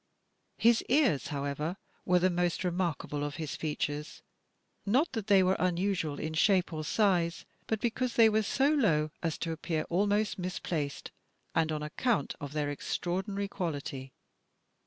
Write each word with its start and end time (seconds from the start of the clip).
His 0.57 0.83
ears, 0.89 1.27
however, 1.27 1.77
were 2.05 2.17
the 2.17 2.31
most 2.31 2.63
remarkable 2.63 3.23
of 3.23 3.35
his 3.35 3.55
features— 3.55 4.23
not 4.87 5.11
that 5.11 5.27
they 5.27 5.43
were 5.43 5.55
unusual 5.59 6.17
in 6.19 6.33
shape 6.33 6.73
or 6.73 6.83
size, 6.83 7.45
but 7.67 7.79
because 7.79 8.15
they 8.15 8.27
were 8.27 8.41
so 8.41 8.71
low 8.73 9.11
as 9.21 9.37
to 9.37 9.51
appear 9.51 9.83
almost 9.91 10.39
misplaced, 10.39 11.11
and 11.53 11.71
on 11.71 11.83
account 11.83 12.33
of 12.41 12.53
their 12.53 12.71
extra 12.71 13.13
ordinary 13.13 13.47
quality. 13.47 14.11